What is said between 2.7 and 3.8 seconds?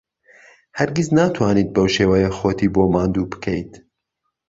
بۆ ماندوو بکەیت.